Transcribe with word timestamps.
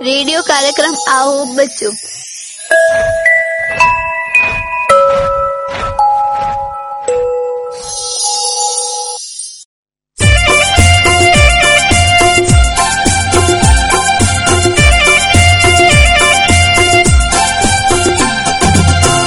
Radio 0.00 0.42
કાર્યક્રમ 0.44 0.94
આવો 1.14 1.36
બચ્ચો 1.56 1.88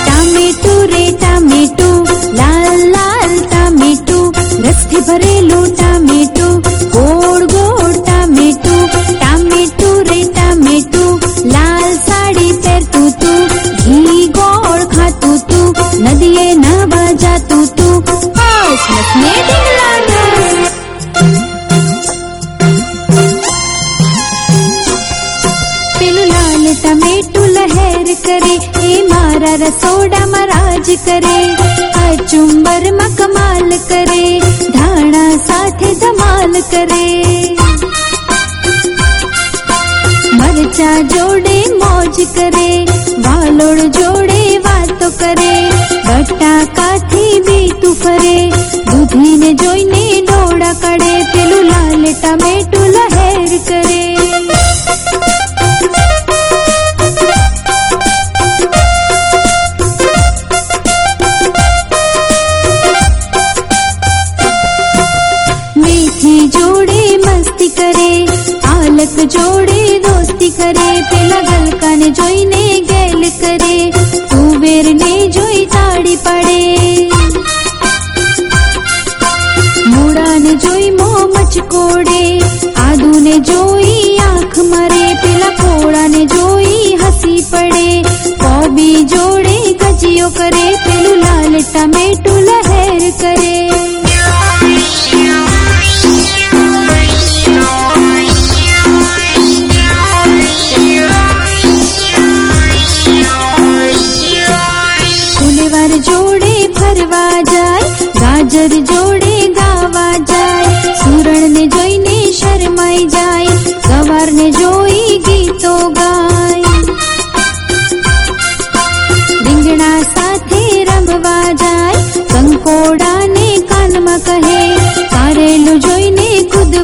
ટામેટું 0.03 0.81
રે 0.91 1.03
ટામેટું 1.13 1.97
લાલ 2.37 2.79
લાલ 2.93 3.33
ટામેટું 3.43 4.25
કરે 31.05 31.37
આ 32.01 32.13
ચુંબરમાં 32.31 33.13
કમાલ 33.19 33.71
કરે 33.87 34.23
ધાણા 34.75 35.33
સાથે 35.47 35.89
ધમાલ 36.01 36.55
કરે 36.71 37.05
મરચા 40.39 40.97
જોડે 41.13 41.57
મોજ 41.81 42.17
કરે 42.35 42.69
વાલોડ 43.25 43.99
જોડે 43.99 44.41
વાતો 44.67 45.09
કરે 45.19 45.53
બટાકાથી 46.07 47.35
બીતું 47.47 47.95
ફરે 48.01 48.35
દૂધીને 48.89 49.51
જોઈને 49.63 50.03
ડોળા 50.21 50.75
જોડે 69.27 69.99
દોસ્તી 70.03 70.51
કરે 70.51 70.89
પેલા 71.09 71.41
ગલકાને 71.43 72.09
જોઈને 72.11 72.61
ગેલ 72.89 73.23
કરે 73.33 73.75
તુવેરને 74.29 75.11
જોઈ 75.29 75.65
તાળી 75.67 76.17
પડે 76.17 76.59
મૂળાને 79.87 80.53
જોઈ 80.65 80.91
મો 80.91 81.09
મચકોડે 81.33 82.21
આદુને 82.77 83.35
જોઈ 83.41 84.17
આંખ 84.19 84.57
મારે 84.71 85.03
પેલા 85.23 85.53
કોળાને 85.59 86.25
જોઈ 86.27 86.97
હસી 87.03 87.41
પડે 87.51 87.87
કોબી 88.41 89.05
જોડે 89.05 89.55
ગજીયો 89.93 90.31
કરે 90.31 90.65
પેલું 90.85 91.19
લાલ 91.19 91.61
ટમેટું 91.63 92.28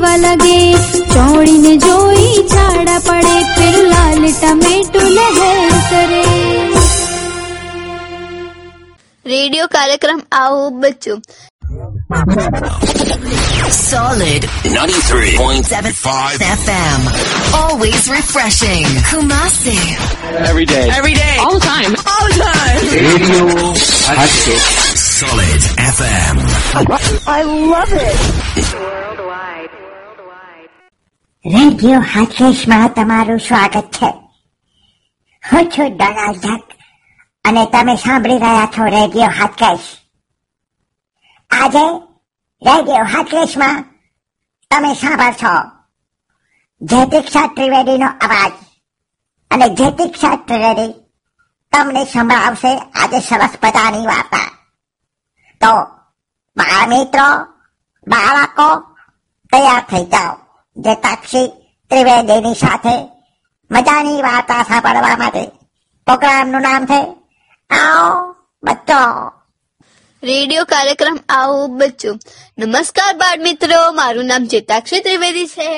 કૂદવા 0.04 0.16
લાગે 0.22 0.56
ચોળીને 1.12 1.72
જોઈ 1.84 2.32
ઝાડા 2.52 2.96
પડે 3.06 3.36
પેલું 3.56 3.86
લાલ 3.92 4.24
ટમેટું 4.40 5.06
લહેર 5.16 5.76
કરે 5.90 6.24
રેડિયો 9.24 9.68
કાર્યક્રમ 9.76 10.20
આવો 10.40 10.66
બચ્ચો 10.82 11.14
Solid 13.90 14.42
93.75 14.64 16.42
FM. 16.56 17.00
Always 17.60 18.08
refreshing. 18.14 18.86
Kumasi. 19.10 19.76
Every 20.50 20.66
day. 20.66 20.86
Every 20.98 21.14
day. 21.14 21.34
All 21.44 21.54
the 21.58 21.64
time. 21.66 21.92
All 22.14 22.26
the 22.28 22.36
time. 22.42 22.82
Radio 23.08 23.44
Hatchet. 24.18 24.62
Solid 25.04 25.62
FM. 25.94 26.36
Radio 31.45 31.99
હાથેશમાં 31.99 32.89
તમારું 32.93 33.39
સ્વાગત 33.39 33.81
છે. 33.81 34.05
હું 35.51 35.71
છું 35.71 35.97
ડોનાલ્ડ 35.97 36.37
ડક 36.37 36.61
અને 37.45 37.65
તમે 37.65 37.95
સાંભળી 37.95 38.37
રહ્યા 38.37 38.65
છો 38.65 38.85
રેડિયો 38.85 39.27
હાથકેશ 39.27 39.79
આજે 41.51 41.99
રેડિયો 42.65 43.03
હાથકેશમાં 43.03 43.83
તમે 44.71 44.93
સાંભળશો 44.93 45.71
જયતિક્ષા 46.81 47.47
ત્રિવેદીનો 47.47 48.07
અવાજ 48.07 48.51
અને 49.51 49.69
જયતિક્ષા 49.69 50.35
ત્રિવેદી 50.35 50.93
તમને 51.71 52.05
સંભળાવશે 52.05 52.77
આજે 52.77 53.19
સરસ 53.19 53.49
મજાની 53.63 54.07
વાર્તા. 54.07 54.51
તો, 55.61 55.83
બાળ 56.57 56.89
મિત્રો, 56.89 57.43
બાળકો, 58.07 58.79
તૈયાર 59.51 59.79
થઈ 59.79 60.05
જાઓ. 60.05 60.44
જે 60.77 60.93
તાક્ષી 60.95 61.47
ત્રિવેદીની 61.91 62.53
સાથે 62.53 62.93
મજાની 63.71 64.21
વાર્તા 64.21 64.63
સાંભળવા 64.63 65.17
માટે 65.17 65.43
પ્રોગ્રામનું 66.07 66.61
નામ 66.61 66.85
છે, 66.85 66.99
આવો 67.69 68.35
બચ્ચો 68.63 68.99
રેડિયો 70.23 70.65
કાર્યક્રમ 70.65 71.17
આવો 71.29 71.67
બચ્ચો 71.67 72.11
નમસ્કાર 72.57 73.13
બાળ 73.15 73.39
મિત્રો, 73.39 73.79
મારું 73.91 74.25
નામ 74.25 74.45
ચેતાક્ષી 74.45 74.99
ત્રિવેદી 74.99 75.47
છે. 75.47 75.69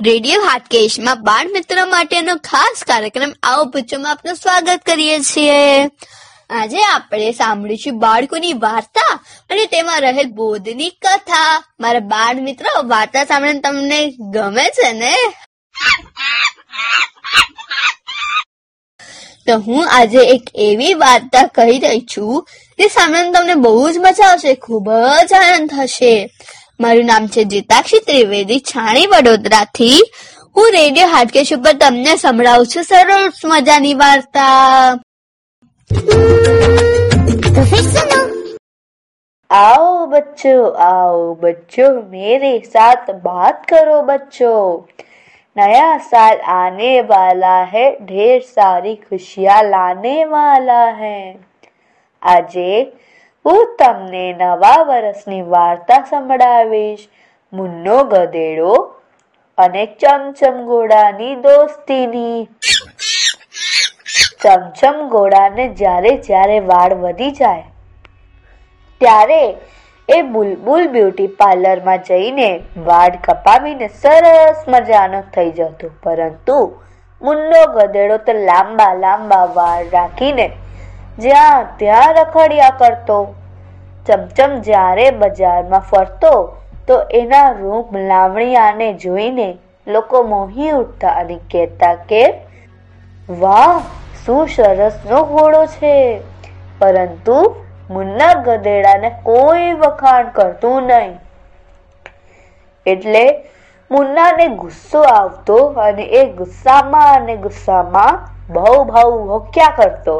રેડિયો 0.00 0.42
હાટકેશમાં 0.42 1.22
બાળ 1.22 1.52
મિત્રો 1.52 1.86
માટેનો 1.86 2.34
ખાસ 2.36 2.84
કાર્યક્રમ 2.86 3.32
આવો 3.42 3.64
બચ્ચોમાં 3.64 4.12
આપનું 4.12 4.34
સ્વાગત 4.34 4.80
કરીએ 4.86 5.20
છીએ. 5.20 5.90
આજે 6.52 6.82
આપણે 6.82 7.32
સાંભળીશું 7.32 7.98
બાળકોની 7.98 8.52
વાર્તા 8.52 9.20
અને 9.50 9.66
તેમાં 9.66 10.00
રહેલ 10.00 10.30
બોધની 10.30 10.90
કથા. 10.90 11.64
મારા 11.80 11.98
બાળ 11.98 12.34
મિત્રો, 12.34 12.88
વાર્તા 12.88 13.24
સાંભળીને 13.24 13.60
તમને 13.60 14.12
ગમે 14.20 14.64
છે 14.64 14.92
ને? 14.92 15.14
તો 19.46 19.58
હું 19.58 19.88
આજે 19.90 20.18
એક 20.18 20.42
એવી 20.54 20.94
વાર્તા 20.94 21.46
કહી 21.46 21.78
રહી 21.78 22.00
છું 22.16 22.48
જે 22.78 22.88
સાંભળીને 22.88 23.32
તમને 23.32 23.54
બહુ 23.54 23.90
જ 23.90 23.98
મજા 23.98 24.26
આવશે, 24.26 24.54
ખૂબ 24.54 24.90
જ 25.30 25.32
આનંદ 25.32 25.70
થશે. 25.70 26.30
મારું 26.80 27.04
નામ 27.04 27.26
છે 27.26 27.44
જીતાક્ષી 27.44 27.98
ત્રિવેદી 27.98 28.60
છાણી 28.60 29.06
વડોદરાથી. 29.06 30.02
હું 30.56 30.70
રેડિયો 30.72 31.06
હાટકેશ 31.06 31.52
ઉપર 31.52 31.72
તમને 31.72 32.16
સંભળાવું 32.16 32.66
છું 32.66 32.84
સરસ 32.84 33.44
મજાની 33.44 33.94
વાર્તા. 33.94 35.00
તો 37.49 37.63
ફિર 37.65 37.83
સુનો 37.87 38.19
आओ 39.49 40.05
बच्चों 40.07 40.61
आओ 40.83 41.19
बच्चों 41.41 41.89
मेरे 42.11 42.53
साथ 42.67 43.11
बात 43.23 43.65
करो 43.69 44.01
बच्चों 44.03 44.57
नया 45.55 45.97
साल 46.05 46.39
आने 46.53 46.89
वाला 47.05 47.53
है 47.67 47.85
ढेर 48.05 48.41
सारी 48.49 48.95
खुशियां 49.03 49.59
लाने 49.69 50.17
वाला 50.27 50.81
है 50.95 51.19
આજે 52.23 52.67
હું 53.45 53.63
તમને 53.79 54.25
નવા 54.35 54.75
વર્ષની 54.83 55.41
વાર્તા 55.49 55.97
સંભળાવીશ 56.05 57.03
મુન્નો 57.53 57.97
ગધેડો 58.05 58.73
અને 59.57 59.83
ચમચમ 59.99 60.57
ઘોડાની 60.65 61.35
દોસ્તીની 61.41 62.39
ચમચમ 64.42 64.96
ઘોડાને 65.10 65.64
જ્યારે 65.80 66.12
જ્યારે 66.26 66.56
વાળ 66.70 66.92
વધી 67.02 67.32
જાય, 67.32 67.66
ત્યારે 69.00 69.42
એ 70.08 70.18
બુલબુલ 70.32 70.84
બ્યુટી 70.94 71.28
પાર્લરમાં 71.40 72.00
જઈને 72.08 72.48
વાળ 72.88 73.18
કપાવીને 73.26 73.86
સરસ 74.00 74.64
મજાનો 74.68 75.20
થઈ 75.34 75.52
જતો. 75.58 75.92
પરંતુ 76.02 76.58
મુન્નો 77.22 77.60
ગધેડો 77.76 78.16
તો 78.26 78.32
લાંબા 78.48 78.90
લાંબા 78.96 79.44
વાળ 79.54 79.84
રાખીને 79.94 80.46
જ્યાં 81.18 81.70
ત્યાં 81.78 82.12
રખડ્યા 82.16 82.74
કરતો. 82.80 83.20
ચમચમ 84.06 84.52
જ્યારે 84.66 85.06
બજારમાં 85.20 85.88
ફરતો, 85.90 86.34
તો 86.86 86.94
એના 87.20 87.48
રૂપ 87.58 87.88
લાવણિયાને 88.08 88.88
જોઈને 89.02 89.48
લોકો 89.86 90.22
મોહી 90.30 90.72
ઉઠતા 90.74 91.12
અને 91.20 91.36
કહેતા 91.50 91.96
કે, 92.08 92.22
વાહ 93.28 93.76
શું 94.26 94.48
સરસનો 94.48 95.20
ઘોડો 95.30 95.62
છે. 95.66 95.94
પરંતુ 96.78 97.38
મુન્ના 97.90 98.34
ગધેડાને 98.46 99.10
કોઈ 99.22 99.72
વખાણ 99.80 100.28
કરતું 100.36 100.82
નહીં. 100.82 101.16
એટલે 102.86 103.24
મુન્નાને 103.90 104.46
ગુસ્સો 104.56 105.00
આવતો 105.14 105.56
અને 105.86 106.04
એ 106.20 106.22
ગુસ્સામાં 106.32 107.08
અને 107.16 107.36
ગુસ્સામાં 107.36 108.20
ભાવ 108.54 108.78
ભાવ 108.84 109.16
હોક્યા 109.32 109.74
કરતો. 109.76 110.16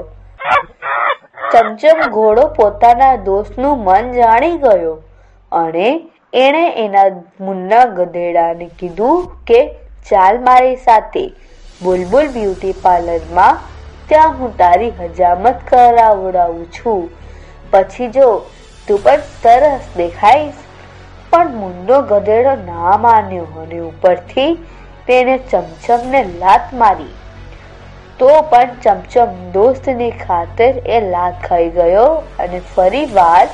ચમચમ 1.53 2.03
ઘોડો 2.11 2.47
પોતાના 2.59 3.17
દોસ્તનું 3.29 3.85
મન 3.85 4.13
જાણી 4.13 4.59
ગયો 4.59 4.95
અને 5.53 5.89
એણે 6.35 6.65
એના 6.85 7.09
મુન્ના 7.41 7.85
ગધેડાને 7.99 8.67
કીધું 8.79 9.27
કે 9.47 9.61
ચાલ 10.11 10.41
મારી 10.41 10.77
સાથે, 10.77 11.25
બુલબુલ 11.83 12.27
બ્યુટી 12.29 12.73
પાર્લરમાં 12.83 13.61
ત્યાં 14.09 14.39
હું 14.39 14.57
તારી 14.57 14.91
હજામત 14.91 15.61
કરાવડાવું 15.69 16.73
છું. 16.73 17.11
પછી 17.71 18.09
જો 18.09 18.29
તું 18.89 19.03
પણ 19.03 19.17
સરસ 19.43 19.81
દેખાઈશ. 19.97 20.55
પણ 21.31 21.57
મુન્નો 21.57 22.03
ગધેડો 22.03 22.55
ના 22.55 22.97
માન્યો 22.97 23.45
અને 23.45 23.79
ઉપરથી 23.79 24.55
તેને 25.07 25.39
ચમચમને 25.39 26.23
લાત 26.25 26.75
મારી. 26.75 27.13
તો 28.19 28.43
પણ 28.43 28.65
ચમચમ 28.83 29.51
દોસ્તની 29.53 30.11
ખાતર 30.11 30.73
એ 30.87 31.01
લાત 31.01 31.45
ખાઈ 31.49 31.69
ગયો 31.69 32.09
અને 32.39 32.61
ફરી 32.75 33.05
વાર 33.05 33.47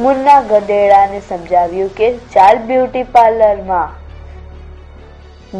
મુન્ના 0.00 0.40
ગધેડાને 0.40 1.20
સમજાવ્યું 1.20 1.88
કે 1.88 2.12
ચાલ 2.18 2.58
બ્યુટી 2.58 3.02
પાર્લરમાં. 3.02 3.90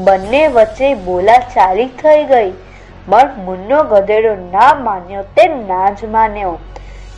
બંને 0.05 0.49
વચ્ચે 0.49 0.95
બોલાચાલી 0.95 1.87
થઈ 1.87 2.25
ગઈ. 2.25 2.53
પણ 3.07 3.31
મુન્નો 3.47 3.79
ગધેડો 3.91 4.33
ના 4.51 4.75
માન્યો 4.83 5.23
તે 5.37 5.45
ના 5.55 5.89
જ 5.93 6.11
માન્યો. 6.11 6.53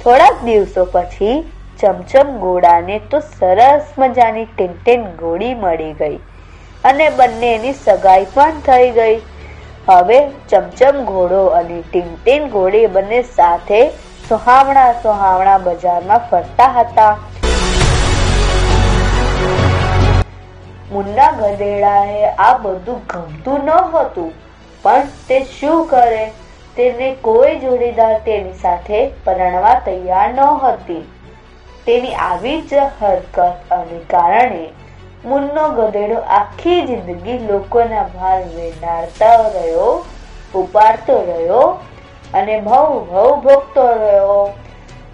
થોડાક 0.03 0.37
દિવસો 0.47 0.85
પછી 0.93 1.35
ચમચમ 1.81 2.29
ઘોડાને 2.43 2.97
તો 3.11 3.19
સરસ 3.33 3.91
મજાની 3.99 4.45
ટીનટીન 4.51 5.03
ઘોડી 5.21 5.55
મળી 5.63 5.95
ગઈ 6.01 6.19
અને 6.85 7.07
બંનેની 7.19 7.75
સગાઈ 7.81 8.27
પણ 8.35 8.61
થઈ 8.67 8.89
ગઈ. 8.99 9.17
હવે 9.89 10.19
ચમચમ 10.51 10.99
ઘોડો 11.11 11.43
અને 11.59 11.79
ટીનટીન 11.83 12.49
ઘોડી 12.55 12.87
બંને 12.95 13.21
સાથે 13.33 13.81
સુહાવણા 14.29 14.93
સુહાવણા 15.03 15.59
બજારમાં 15.59 16.25
ફરતા 16.31 16.71
હતા. 16.79 17.13
મુન્ના 20.93 21.33
ગધેડાએ 21.33 22.33
આ 22.39 22.55
બધું 22.65 23.05
ગમતું 23.13 23.69
ન 23.69 23.71
હતું. 23.93 24.33
પણ 24.85 25.11
તે 25.29 25.41
શું 25.61 25.87
કરે? 25.87 26.31
તેને 26.77 27.17
કોઈ 27.23 27.59
જોડીદાર 27.59 28.19
તેની 28.19 28.53
સાથે 28.53 29.11
પરણવા 29.25 29.75
તૈયાર 29.75 30.35
ન 30.35 30.41
હતી. 30.41 31.05
તેની 31.87 32.15
આવી 32.15 32.61
જ 32.63 32.75
હરકત 32.75 33.41
અને 33.71 33.99
કારણે 34.11 34.69
મુન્નો 35.25 35.69
ગધેડો 35.69 36.15
આખી 36.15 36.83
જિંદગી 36.83 37.39
લોકોના 37.39 38.03
ભાર 38.03 38.43
વેડાડતો 38.43 39.59
રહ્યો, 39.59 40.05
ઉપાડતો 40.55 41.17
રહ્યો 41.23 41.61
અને 42.35 42.61
ભવ 42.61 43.05
ભવ 43.05 43.41
ભોગતો 43.41 43.87
રહ્યો. 43.87 44.53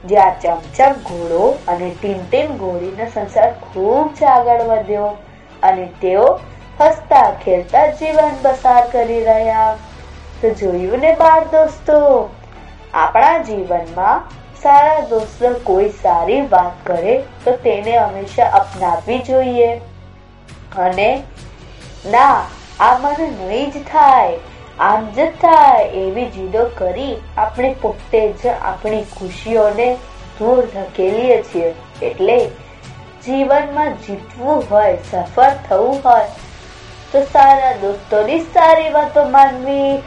જ્યાં 0.04 0.40
ચમચમ 0.40 0.92
ઘોડો 0.92 1.58
અને 1.68 1.90
ટીનટીન 2.02 2.46
ઘોડીનો 2.46 3.06
સંસાર 3.14 3.52
ખૂબ 3.52 4.14
જ 4.20 4.24
આગળ 4.24 4.60
વધ્યો 4.60 5.06
અને 5.62 5.88
તેઓ 6.02 6.40
હસતા 6.80 7.30
ખેલતા 7.44 7.86
જીવન 7.86 8.30
પસાર 8.42 8.88
કરી 8.88 9.24
રહ્યા. 9.24 9.76
તો 10.42 10.50
જોયું 10.50 10.98
ને 10.98 11.12
બાળ 11.12 11.44
દોસ્તો? 11.44 12.30
આપણા 12.94 13.38
જીવનમાં 13.38 14.22
સારા 14.62 15.00
દોસ્તો 15.00 15.60
કોઈ 15.64 15.88
સારી 15.88 16.40
વાત 16.40 16.86
કરે 16.86 17.24
તો 17.44 17.56
તેને 17.56 17.98
હંમેશા 17.98 18.44
અપનાવવી 18.44 19.18
જોઈએ. 19.18 19.80
અને 20.78 21.22
ના, 22.06 22.42
આ 22.80 22.98
મને 22.98 23.30
નહીં 23.30 23.70
જ 23.70 23.74
થાય. 23.74 24.38
આમ 24.78 25.10
જ 25.10 25.26
થાય 25.26 25.84
એવી 25.84 26.26
જીદો 26.26 26.70
કરી 26.78 27.16
આપણે 27.38 27.76
પોતે 27.82 28.32
જ 28.32 28.46
આપણી 28.46 29.04
ખુશીઓને 29.04 29.94
દૂર 30.38 30.66
ધકેલીએ 30.66 31.42
છીએ. 31.42 31.74
એટલે 32.02 32.46
જીવનમાં 33.26 33.94
જીતવું 33.94 34.64
હોય, 34.70 34.98
સફળ 35.10 35.50
થવું 35.68 36.00
હોય 36.04 36.24
તો 37.12 37.20
સારા 37.24 37.72
દોસ્તોની 37.72 38.40
સારી 38.40 38.88
વાતો 38.88 39.24
માનવી 39.24 40.02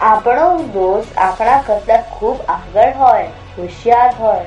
આપણો 0.00 0.46
દોસ્ત 0.56 1.18
આપણા 1.18 1.62
કરતા 1.66 1.96
ખૂબ 1.96 2.40
આગળ 2.48 2.92
હોય, 2.92 3.28
હોશિયાર 3.58 4.14
હોય. 4.18 4.44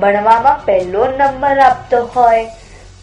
ભણવામાં 0.00 0.64
પહેલો 0.64 1.06
નંબર 1.06 1.58
આપતો 1.58 2.04
હોય, 2.06 2.44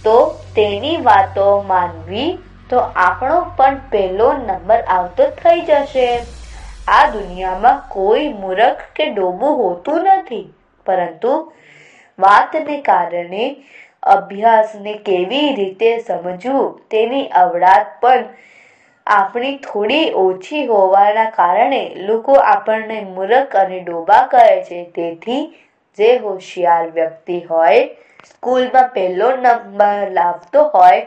તો 0.04 0.18
તેની 0.56 0.98
વાતો 0.98 1.62
માનવી, 1.62 2.38
તો 2.70 2.78
આપણો 2.78 3.42
પણ 3.58 3.80
પહેલો 3.92 4.34
નંબર 4.34 4.82
આવતો 4.82 5.24
થઈ 5.26 5.62
જશે. 5.62 6.24
આ 6.88 7.10
દુનિયામાં 7.10 7.84
કોઈ 7.90 8.28
મૂર્ખ 8.28 8.86
કે 8.96 9.06
ડોબું 9.06 9.58
હોતું 9.64 10.04
નથી, 10.04 10.54
પરંતુ 10.86 11.54
વાતને 12.20 12.82
કારણે 12.82 13.46
અભ્યાસને 14.04 14.94
કેવી 15.06 15.50
રીતે 15.56 15.90
સમજવું 16.02 16.70
તેની 16.90 17.26
અવડાત 17.42 17.92
પણ 18.00 18.26
આપણી 19.08 19.58
થોડી 19.60 20.06
ઓછી 20.18 20.64
હોવાના 20.68 21.32
કારણે 21.32 21.82
લોકો 22.08 22.38
આપણને 22.46 23.00
મૂરખ 23.10 23.56
અને 23.56 23.80
ડોબા 23.82 24.24
કહે 24.28 24.46
છે. 24.64 24.80
તેથી 24.92 25.42
જે 25.98 26.10
હોશિયાર 26.20 26.88
વ્યક્તિ 26.92 27.40
હોય, 27.44 27.82
સ્કૂલમાં 28.26 28.90
પહેલો 28.92 29.30
નંબર 29.38 30.12
લાવતો 30.12 30.64
હોય, 30.70 31.02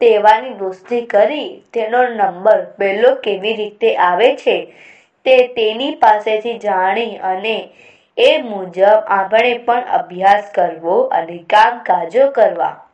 તેવાની 0.00 0.54
દોસ્તી 0.56 1.06
કરી 1.06 1.46
તેનો 1.72 2.02
નંબર 2.10 2.60
પહેલો 2.76 3.10
કેવી 3.18 3.56
રીતે 3.56 3.90
આવે 4.00 4.28
છે 4.36 4.56
તે 5.26 5.36
તેની 5.56 5.96
પાસેથી 5.96 6.58
જાણી 6.60 7.18
અને 7.24 7.56
એ 8.18 8.42
મુજબ 8.42 9.04
આપણે 9.06 9.58
પણ 9.58 9.80
અભ્યાસ 9.80 10.44
કરવો 10.54 11.02
અને 11.02 11.38
કામકાજો 11.38 12.30
કરવા. 12.30 12.84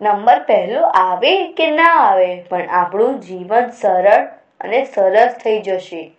નંબર 0.00 0.42
પહેલો, 0.42 0.82
આવે 0.82 1.52
કે 1.52 1.70
ના 1.70 1.94
આવે? 1.94 2.42
પણ 2.42 2.62
આપણું 2.70 3.20
જીવન 3.20 3.68
સરળ 3.68 4.26
અને 4.60 4.84
સરસ 4.84 5.34
થઈ 5.44 5.60
જશે. 5.60 6.12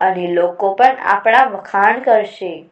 અને 0.00 0.26
લોકો 0.26 0.74
પણ 0.74 0.96
આપણા 1.04 1.44
વખાણ 1.44 2.00
કરશે. 2.00 2.64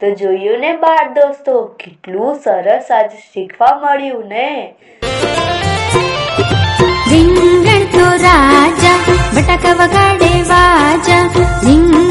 તો 0.00 0.10
જોયું 0.10 0.58
ને 0.58 0.76
બાળ 0.76 1.08
દોસ્તો, 1.08 1.64
કેટલું 1.64 2.34
સરસ 2.34 2.92
આજે 2.92 3.16
શીખવા 3.16 3.80
મળ્યું 3.82 4.28
ને? 4.28 4.74
રાજા 8.22 8.93
बटक 9.36 9.64
वगा 9.78 10.04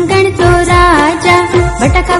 गणतो 0.09 0.49
राजा 0.69 1.35
बटक 1.81 2.11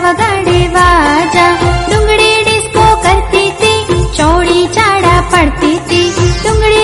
डिस्को 2.48 2.86
करती 3.05 3.43
ती 3.62 3.74
चौरी 4.17 4.65
चारा 4.77 5.19
पडति 5.33 5.74
ती 5.89 6.01
डुङ्गी 6.43 6.82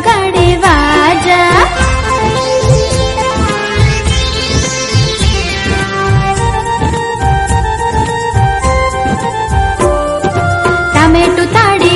વગાડે 0.00 0.46
વાજા 0.58 1.64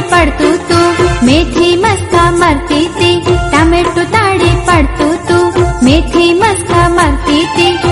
પડતું 0.04 0.58
તું 0.60 1.08
મેથી 1.22 1.76
મસ્કા 1.76 2.30
મરતી 2.32 2.86
તી 2.90 3.16
ટામેટું 3.26 4.06
તાળી 4.08 4.56
પડતું 4.66 5.18
તું 5.28 5.66
મેથી 5.82 6.32
મસ્કા 6.34 6.88
મરતી 6.90 7.44
તી 7.56 7.83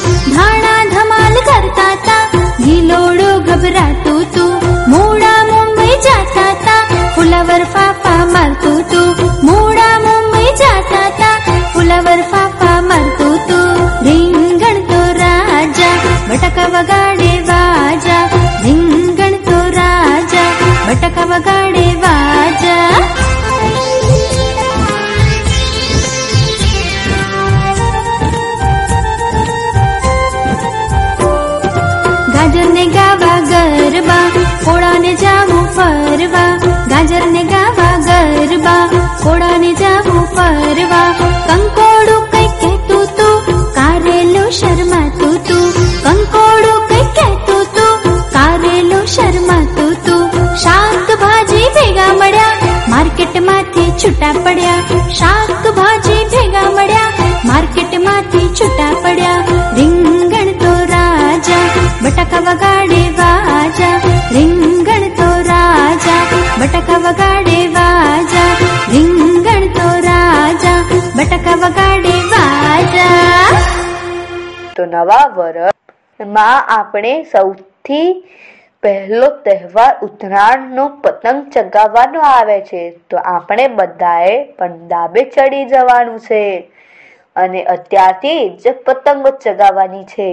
ગરબા 33.98 34.30
કોળાને 34.66 35.14
જાવું 35.16 35.64
ફરવા. 35.76 36.50
ગાજર 36.90 37.22
ને 37.28 37.44
ગાવા 37.44 37.94
ગરબા 38.08 38.90
કોળાને 39.24 39.72
જાવું 39.74 40.26
ફરવા. 40.36 41.08
કંકોડું 41.48 42.22
કઈ 42.32 42.50
કહેતું 42.62 43.06
તું, 43.18 43.74
કારેલું 43.74 44.52
શરમાતું 44.52 45.36
તું. 45.48 45.66
કંકોડું 46.04 46.80
કઈ 46.90 47.08
કહેતું 47.18 47.64
તું, 47.76 48.20
કારેલું 48.30 49.06
શરમાતું 49.08 49.92
તું. 50.06 50.56
શાકભાજી 50.56 51.66
ભેગા 51.78 52.14
મળ્યા, 52.14 52.54
માર્કેટમાંથી 52.90 53.92
છૂટા 54.04 54.34
પડ્યા. 54.44 54.80
શાકભાજી 55.14 56.24
ભેગા 56.36 56.70
મળ્યા, 56.72 57.12
માર્કેટમાંથી 57.46 58.48
છૂટા 58.62 58.92
પડ્યા. 59.04 59.37
નવા 74.88 75.26
વર્ષમાં 75.38 76.72
આપણે 76.74 77.14
સૌથી 77.32 78.10
પહેલો 78.84 79.30
તહેવાર 79.46 79.94
ઉત્તરાયણનો 80.02 80.86
પતંગ 81.04 81.40
ચગાવવાનો 81.54 82.26
આવે 82.26 82.58
છે. 82.62 82.82
તો 83.10 83.24
આપણે 83.26 83.66
બધાએ 83.78 84.36
પણ 84.58 84.76
ડાબે 84.84 85.22
ચડી 85.30 85.64
જવાનું 85.66 86.20
છે. 86.20 86.44
અને 87.36 87.64
અત્યારથી 87.68 88.44
જ 88.58 88.76
પતંગો 88.86 89.32
ચગાવવાની 89.40 90.06
છે. 90.06 90.30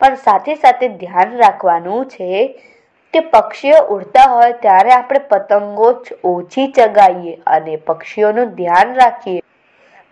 પણ 0.00 0.18
સાથે 0.24 0.54
સાથે 0.56 0.86
ધ્યાન 0.98 1.38
રાખવાનું 1.38 2.08
છે 2.08 2.30
કે 3.14 3.20
પક્ષીઓ 3.28 3.78
ઉડતા 3.90 4.26
હોય 4.28 4.52
ત્યારે 4.64 4.92
આપણે 4.92 5.20
પતંગો 5.30 5.88
ઓછી 6.24 6.66
ચગાવીએ 6.72 7.34
અને 7.46 7.76
પક્ષીઓનું 7.86 8.52
ધ્યાન 8.54 8.92
રાખીએ. 8.94 9.42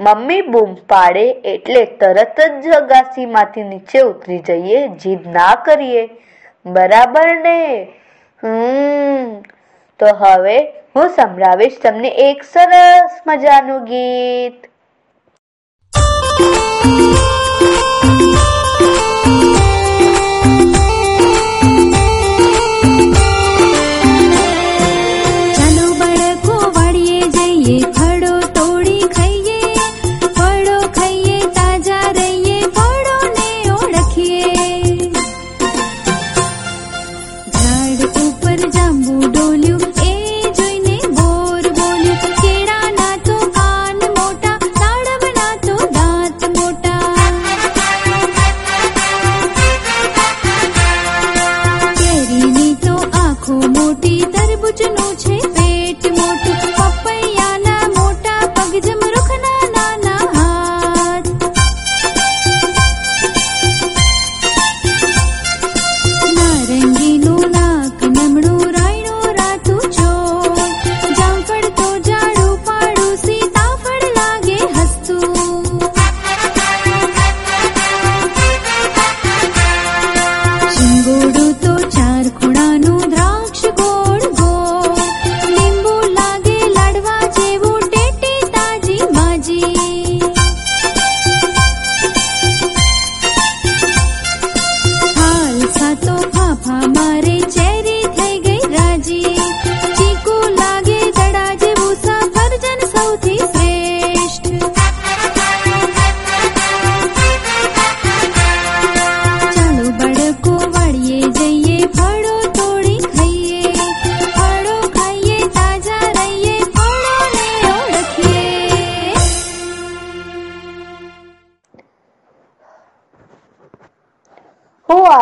મમ્મી 0.01 0.43
બૂમ 0.43 0.75
પાડે 0.75 1.31
એટલે 1.31 1.85
તરત 1.85 2.41
જ 2.63 2.69
અગાસીમાંથી 2.69 3.63
નીચે 3.63 4.01
ઉતરી 4.01 4.39
જઈએ, 4.39 4.89
જીદ 4.89 5.29
ના 5.29 5.55
કરીએ. 5.55 6.11
બરાબર 6.67 7.37
ને? 7.37 7.89
હમ. 8.45 9.43
તો 9.99 10.07
હવે 10.07 10.63
હું 10.97 11.09
સંભળાવીશ 11.09 11.81
તમને 11.83 12.09
એક 12.09 12.43
સરસ 12.43 13.11
મજાનું 13.27 13.85
ગીત. 13.85 14.78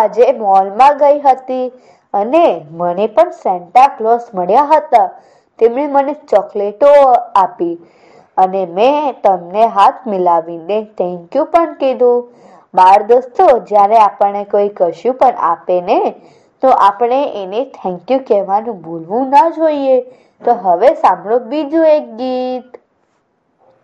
આજે 0.07 0.33
મોલમાં 0.41 0.99
ગઈ 0.99 1.19
હતી 1.21 1.67
અને 2.15 2.45
મને 2.73 3.07
પણ 3.09 3.37
સેન્ટા 3.43 3.89
ક્લોઝ 3.99 4.27
મળ્યા 4.35 4.71
હતા. 4.73 5.09
તેમણે 5.59 5.87
મને 5.89 6.15
ચોકલેટો 6.31 6.91
આપી 7.43 7.75
અને 8.37 8.63
મેં 8.77 9.15
તમને 9.23 9.67
હાથ 9.77 10.01
મિલાવીને 10.07 10.79
થેન્ક 10.99 11.37
યુ 11.37 11.45
પણ 11.53 11.75
કીધું. 11.75 12.25
બાળ 12.75 13.07
દોસ્તો, 13.11 13.45
જ્યારે 13.71 13.99
આપણને 13.99 14.43
કોઈ 14.45 14.69
કશું 14.79 15.15
પણ 15.15 15.45
આપે 15.51 15.79
ને, 15.81 15.99
તો 16.63 16.73
આપણે 16.89 17.21
એને 17.43 17.65
થેન્ક 17.77 18.11
યુ 18.11 18.21
કહેવાનું 18.29 18.83
ભૂલવું 18.83 19.31
ના 19.31 19.49
જોઈએ. 19.51 19.97
તો 20.43 20.57
હવે 20.65 20.91
સાંભળો 20.95 21.39
બીજું 21.53 21.87
એક 21.87 22.11
ગીત. 22.19 22.69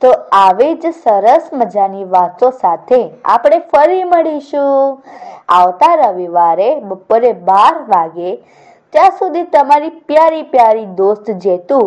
તો 0.03 0.11
આવી 0.37 0.73
જ 0.75 0.91
સરસ 1.03 1.51
મજાની 1.53 2.09
વાતો 2.15 2.51
સાથે 2.63 3.01
આપણે 3.35 3.59
ફરી 3.73 4.05
મળીશું. 4.05 4.99
આવતા 5.59 5.95
રવિવારે 6.01 6.69
બપોરે 6.89 7.33
બાર 7.51 7.75
વાગે 7.89 8.33
ત્યાં 8.93 9.15
સુધી 9.19 9.45
તમારી 9.55 9.93
પ્યારી 10.09 10.43
પ્યારી 10.53 10.89
દોસ્ત 11.01 11.31
જેતુ 11.47 11.81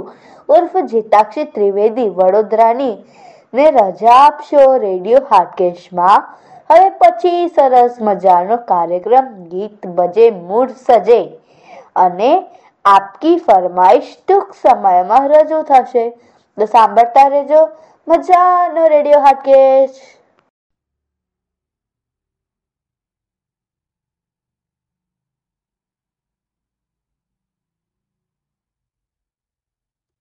ઉર્ફ 0.50 0.80
જીતાક્ષી 0.92 1.46
ત્રિવેદી 1.56 2.10
વડોદરાની 2.20 2.96
ને 3.54 3.66
રજા 3.72 4.18
આપશો 4.20 4.66
રેડિયો 4.78 5.24
હાટકેશમાં. 5.32 6.28
હવે 6.70 6.90
પછી 7.02 7.48
સરસ 7.48 7.98
મજાનો 8.02 8.58
કાર્યક્રમ 8.70 9.32
ગીત 9.52 9.88
બજે, 9.98 10.28
મૂડ 10.50 10.70
સજે 10.86 11.22
અને 11.96 12.32
આપકી 12.86 13.38
ફરમાઈશ 13.48 14.12
ટૂંક 14.18 14.56
સમયમાં 14.62 15.28
રજૂ 15.34 15.64
થશે. 15.64 16.06
તો 16.58 16.66
સાંભળતા 16.66 17.28
રહેજો. 17.34 17.62
મજાનો 18.08 18.88
રેડિયો 18.88 19.22
હાટકેશ 19.22 20.15